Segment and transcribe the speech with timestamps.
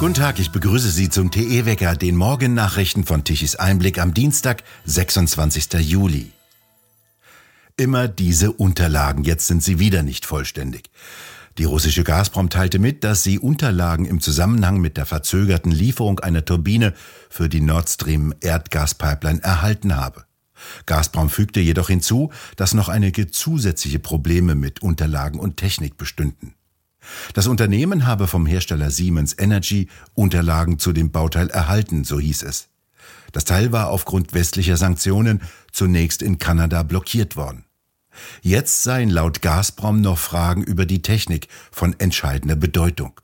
[0.00, 5.74] Guten Tag, ich begrüße Sie zum TE-Wecker, den Morgennachrichten von Tichys Einblick am Dienstag, 26.
[5.74, 6.32] Juli.
[7.76, 10.88] Immer diese Unterlagen, jetzt sind sie wieder nicht vollständig.
[11.58, 16.46] Die russische Gazprom teilte mit, dass sie Unterlagen im Zusammenhang mit der verzögerten Lieferung einer
[16.46, 16.94] Turbine
[17.28, 20.24] für die Nord Stream Erdgaspipeline erhalten habe.
[20.86, 26.54] Gazprom fügte jedoch hinzu, dass noch einige zusätzliche Probleme mit Unterlagen und Technik bestünden.
[27.34, 32.68] Das Unternehmen habe vom Hersteller Siemens Energy Unterlagen zu dem Bauteil erhalten, so hieß es.
[33.32, 35.42] Das Teil war aufgrund westlicher Sanktionen
[35.72, 37.64] zunächst in Kanada blockiert worden.
[38.42, 43.20] Jetzt seien laut Gazprom noch Fragen über die Technik von entscheidender Bedeutung.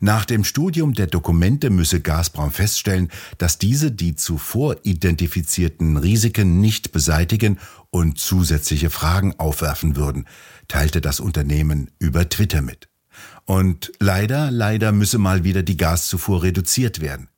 [0.00, 6.92] Nach dem Studium der Dokumente müsse Gazprom feststellen, dass diese die zuvor identifizierten Risiken nicht
[6.92, 7.58] beseitigen
[7.90, 10.26] und zusätzliche Fragen aufwerfen würden,
[10.68, 12.88] teilte das Unternehmen über Twitter mit.
[13.44, 17.28] Und leider, leider müsse mal wieder die Gaszufuhr reduziert werden.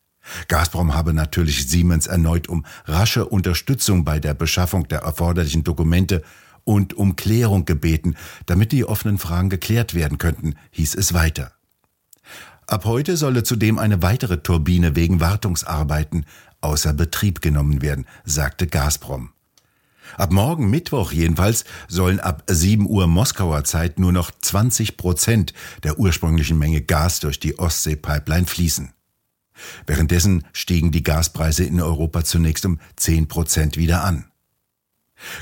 [0.48, 6.22] Gazprom habe natürlich Siemens erneut um rasche Unterstützung bei der Beschaffung der erforderlichen Dokumente
[6.64, 11.52] und um Klärung gebeten, damit die offenen Fragen geklärt werden könnten, hieß es weiter.
[12.70, 16.24] Ab heute solle zudem eine weitere Turbine wegen Wartungsarbeiten
[16.60, 19.30] außer Betrieb genommen werden, sagte Gazprom.
[20.16, 25.98] Ab morgen Mittwoch jedenfalls sollen ab 7 Uhr Moskauer Zeit nur noch 20 Prozent der
[25.98, 28.92] ursprünglichen Menge Gas durch die Ostsee-Pipeline fließen.
[29.88, 34.27] Währenddessen stiegen die Gaspreise in Europa zunächst um 10 Prozent wieder an.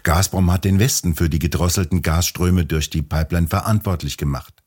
[0.03, 4.58] Gazprom hat den Westen für die gedrosselten Gasströme durch die Pipeline verantwortlich gemacht.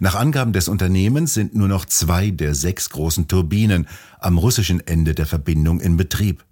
[0.00, 3.88] Nach Angaben des Unternehmens sind nur noch zwei der sechs großen Turbinen
[4.20, 6.44] am russischen Ende der Verbindung in Betrieb.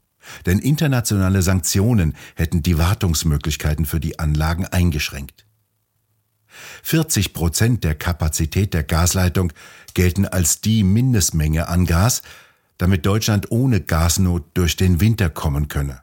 [0.44, 5.46] Denn internationale Sanktionen hätten die Wartungsmöglichkeiten für die Anlagen eingeschränkt.
[6.82, 9.52] 40 Prozent der Kapazität der Gasleitung
[9.94, 12.22] gelten als die Mindestmenge an Gas,
[12.78, 16.02] damit Deutschland ohne Gasnot durch den Winter kommen könne.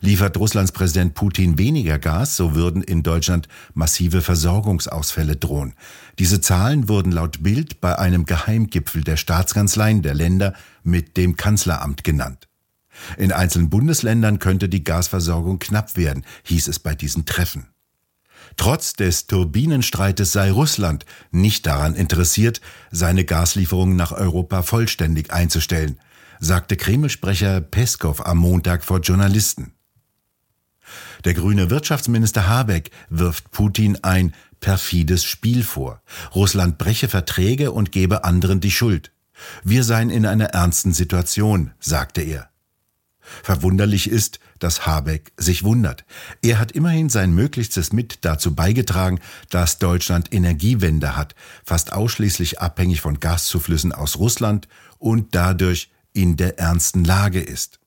[0.00, 5.74] Liefert Russlands Präsident Putin weniger Gas, so würden in Deutschland massive Versorgungsausfälle drohen.
[6.18, 12.04] Diese Zahlen wurden laut Bild bei einem Geheimgipfel der Staatskanzleien der Länder mit dem Kanzleramt
[12.04, 12.48] genannt.
[13.16, 17.68] In einzelnen Bundesländern könnte die Gasversorgung knapp werden, hieß es bei diesen Treffen.
[18.56, 22.60] Trotz des Turbinenstreites sei Russland nicht daran interessiert,
[22.90, 25.98] seine Gaslieferungen nach Europa vollständig einzustellen
[26.40, 29.72] sagte Kreml-Sprecher Peskow am Montag vor Journalisten.
[31.24, 36.02] Der grüne Wirtschaftsminister Habeck wirft Putin ein perfides Spiel vor.
[36.34, 39.12] Russland breche Verträge und gebe anderen die Schuld.
[39.62, 42.50] Wir seien in einer ernsten Situation, sagte er.
[43.42, 46.04] Verwunderlich ist, dass Habeck sich wundert.
[46.42, 53.00] Er hat immerhin sein Möglichstes mit dazu beigetragen, dass Deutschland Energiewende hat, fast ausschließlich abhängig
[53.00, 54.66] von Gaszuflüssen aus Russland
[54.98, 57.78] und dadurch in der ernsten Lage ist.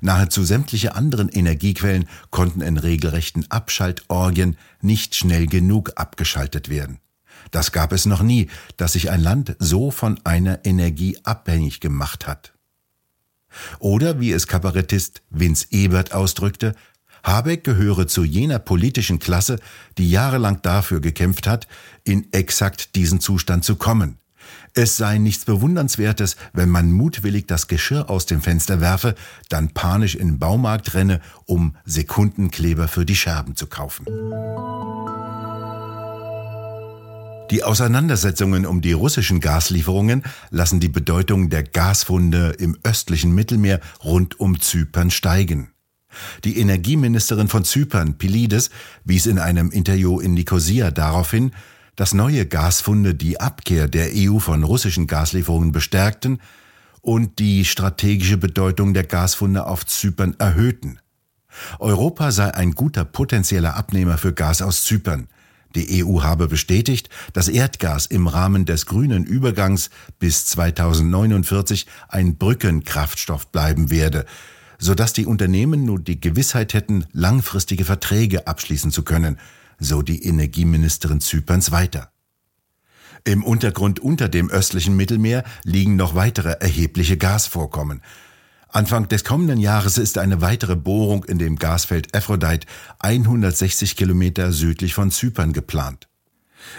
[0.00, 7.00] Nahezu sämtliche anderen Energiequellen konnten in regelrechten Abschaltorgien nicht schnell genug abgeschaltet werden.
[7.50, 12.28] Das gab es noch nie, dass sich ein Land so von einer Energie abhängig gemacht
[12.28, 12.52] hat.
[13.80, 16.76] Oder wie es Kabarettist Vince Ebert ausdrückte,
[17.24, 19.58] Habeck gehöre zu jener politischen Klasse,
[19.98, 21.66] die jahrelang dafür gekämpft hat,
[22.04, 24.18] in exakt diesen Zustand zu kommen.
[24.74, 29.14] Es sei nichts Bewundernswertes, wenn man mutwillig das Geschirr aus dem Fenster werfe,
[29.48, 34.06] dann panisch in den Baumarkt renne, um Sekundenkleber für die Scherben zu kaufen.
[37.50, 44.40] Die Auseinandersetzungen um die russischen Gaslieferungen lassen die Bedeutung der Gasfunde im östlichen Mittelmeer rund
[44.40, 45.70] um Zypern steigen.
[46.44, 48.70] Die Energieministerin von Zypern, Pilides,
[49.04, 51.52] wies in einem Interview in Nikosia darauf hin,
[51.96, 56.40] dass neue Gasfunde die Abkehr der EU von russischen Gaslieferungen bestärkten
[57.00, 60.98] und die strategische Bedeutung der Gasfunde auf Zypern erhöhten.
[61.78, 65.28] Europa sei ein guter potenzieller Abnehmer für Gas aus Zypern.
[65.74, 73.48] Die EU habe bestätigt, dass Erdgas im Rahmen des grünen Übergangs bis 2049 ein Brückenkraftstoff
[73.48, 74.24] bleiben werde,
[74.78, 79.38] sodass die Unternehmen nun die Gewissheit hätten, langfristige Verträge abschließen zu können,
[79.78, 82.10] so die Energieministerin Zyperns weiter.
[83.24, 88.02] Im Untergrund unter dem östlichen Mittelmeer liegen noch weitere erhebliche Gasvorkommen.
[88.68, 92.66] Anfang des kommenden Jahres ist eine weitere Bohrung in dem Gasfeld Aphrodite
[92.98, 96.08] 160 Kilometer südlich von Zypern geplant.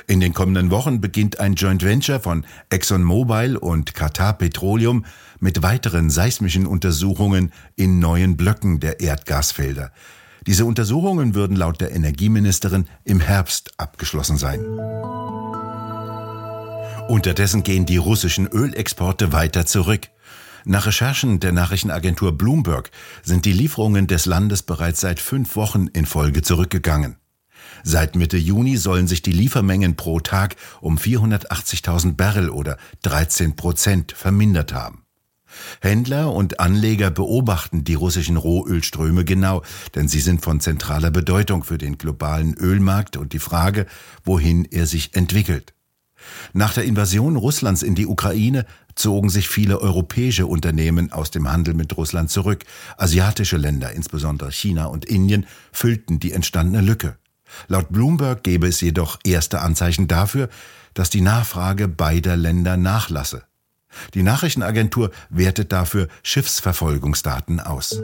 [0.07, 5.06] In den kommenden Wochen beginnt ein Joint Venture von ExxonMobil und Qatar Petroleum
[5.39, 9.92] mit weiteren seismischen Untersuchungen in neuen Blöcken der Erdgasfelder.
[10.47, 14.59] Diese Untersuchungen würden laut der Energieministerin im Herbst abgeschlossen sein.
[17.07, 20.09] Unterdessen gehen die russischen Ölexporte weiter zurück.
[20.65, 22.89] Nach Recherchen der Nachrichtenagentur Bloomberg
[23.24, 27.18] sind die Lieferungen des Landes bereits seit fünf Wochen in Folge zurückgegangen.
[27.83, 34.12] Seit Mitte Juni sollen sich die Liefermengen pro Tag um 480.000 Barrel oder 13 Prozent
[34.12, 35.05] vermindert haben.
[35.81, 39.62] Händler und Anleger beobachten die russischen Rohölströme genau,
[39.96, 43.86] denn sie sind von zentraler Bedeutung für den globalen Ölmarkt und die Frage,
[44.24, 45.74] wohin er sich entwickelt.
[46.54, 48.66] Nach der Invasion Russlands in die Ukraine
[48.96, 52.63] zogen sich viele europäische Unternehmen aus dem Handel mit Russland zurück.
[52.98, 57.18] Asiatische Länder, insbesondere China und Indien, füllten die entstandene Lücke.
[57.68, 60.50] Laut Bloomberg gäbe es jedoch erste Anzeichen dafür,
[60.94, 63.44] dass die Nachfrage beider Länder nachlasse.
[64.13, 68.00] Die Nachrichtenagentur wertet dafür Schiffsverfolgungsdaten aus.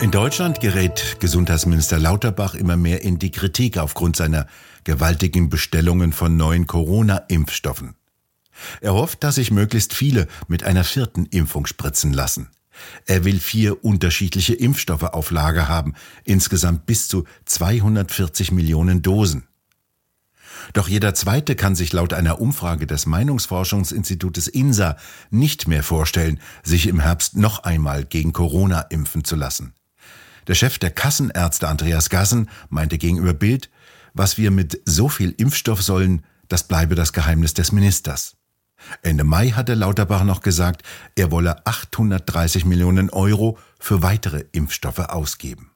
[0.00, 4.46] In Deutschland gerät Gesundheitsminister Lauterbach immer mehr in die Kritik aufgrund seiner
[4.84, 7.96] gewaltigen Bestellungen von neuen Corona-Impfstoffen.
[8.80, 12.48] Er hofft, dass sich möglichst viele mit einer vierten Impfung spritzen lassen.
[13.06, 15.94] Er will vier unterschiedliche Impfstoffe auf Lager haben,
[16.24, 19.47] insgesamt bis zu 240 Millionen Dosen.
[20.72, 24.96] Doch jeder Zweite kann sich laut einer Umfrage des Meinungsforschungsinstitutes INSA
[25.30, 29.74] nicht mehr vorstellen, sich im Herbst noch einmal gegen Corona impfen zu lassen.
[30.46, 33.70] Der Chef der Kassenärzte Andreas Gassen meinte gegenüber Bild,
[34.14, 38.36] was wir mit so viel Impfstoff sollen, das bleibe das Geheimnis des Ministers.
[39.02, 40.82] Ende Mai hatte Lauterbach noch gesagt,
[41.16, 45.70] er wolle 830 Millionen Euro für weitere Impfstoffe ausgeben.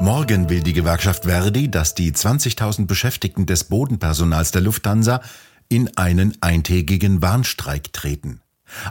[0.00, 5.20] Morgen will die Gewerkschaft Verdi, dass die 20.000 Beschäftigten des Bodenpersonals der Lufthansa
[5.68, 8.40] in einen eintägigen Warnstreik treten.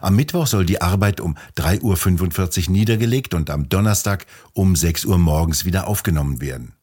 [0.02, 5.18] Am Mittwoch soll die Arbeit um 3.45 Uhr niedergelegt und am Donnerstag um 6 Uhr
[5.18, 6.74] morgens wieder aufgenommen werden.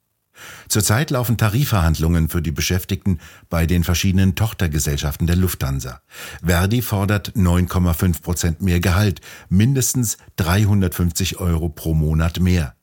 [0.69, 6.00] Zurzeit laufen Tarifverhandlungen für die Beschäftigten bei den verschiedenen Tochtergesellschaften der Lufthansa.
[6.44, 12.75] Verdi fordert 9,5 Prozent mehr Gehalt, mindestens 350 Euro pro Monat mehr.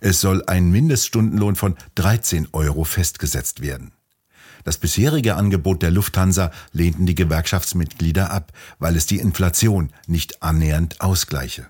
[0.00, 3.92] Es soll ein Mindeststundenlohn von 13 Euro festgesetzt werden.
[4.64, 11.00] Das bisherige Angebot der Lufthansa lehnten die Gewerkschaftsmitglieder ab, weil es die Inflation nicht annähernd
[11.00, 11.66] ausgleiche.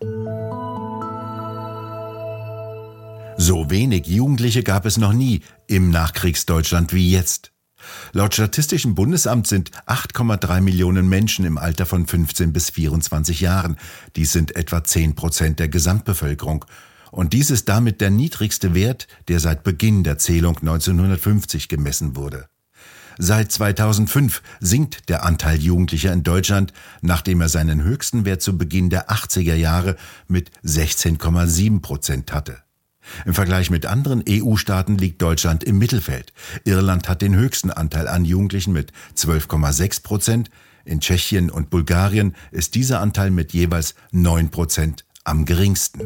[3.37, 7.53] So wenig Jugendliche gab es noch nie im Nachkriegsdeutschland wie jetzt.
[8.13, 13.77] Laut Statistischem Bundesamt sind 8,3 Millionen Menschen im Alter von 15 bis 24 Jahren.
[14.17, 16.65] Dies sind etwa 10 Prozent der Gesamtbevölkerung.
[17.11, 22.49] Und dies ist damit der niedrigste Wert, der seit Beginn der Zählung 1950 gemessen wurde.
[23.21, 28.91] Seit 2005 sinkt der Anteil Jugendlicher in Deutschland, nachdem er seinen höchsten Wert zu Beginn
[28.91, 29.97] der 80er Jahre
[30.29, 32.59] mit 16,7 Prozent hatte.
[33.25, 36.33] Im Vergleich mit anderen EU-Staaten liegt Deutschland im Mittelfeld.
[36.65, 40.51] Irland hat den höchsten Anteil an Jugendlichen mit 12,6 Prozent.
[40.85, 46.01] In Tschechien und Bulgarien ist dieser Anteil mit jeweils 9 Prozent am geringsten.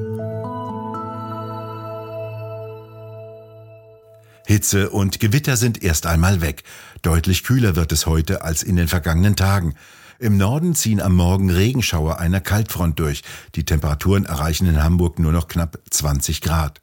[4.46, 6.64] Hitze und Gewitter sind erst einmal weg.
[7.02, 9.74] Deutlich kühler wird es heute als in den vergangenen Tagen.
[10.18, 13.22] Im Norden ziehen am Morgen Regenschauer einer Kaltfront durch.
[13.54, 16.80] Die Temperaturen erreichen in Hamburg nur noch knapp 20 Grad.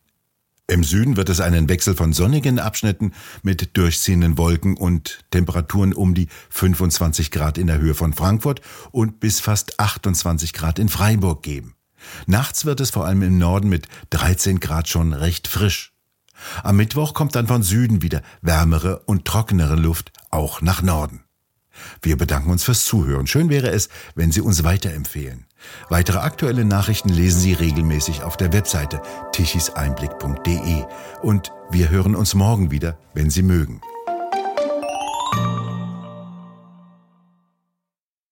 [0.67, 6.13] Im Süden wird es einen Wechsel von sonnigen Abschnitten mit durchziehenden Wolken und Temperaturen um
[6.13, 11.41] die 25 Grad in der Höhe von Frankfurt und bis fast 28 Grad in Freiburg
[11.41, 11.75] geben.
[12.27, 15.93] Nachts wird es vor allem im Norden mit 13 Grad schon recht frisch.
[16.63, 21.23] Am Mittwoch kommt dann von Süden wieder wärmere und trockenere Luft auch nach Norden.
[22.01, 23.27] Wir bedanken uns fürs Zuhören.
[23.27, 25.45] Schön wäre es, wenn Sie uns weiterempfehlen.
[25.89, 29.01] Weitere aktuelle Nachrichten lesen Sie regelmäßig auf der Webseite
[29.33, 30.83] tichiseinblick.de
[31.21, 33.81] und wir hören uns morgen wieder, wenn Sie mögen.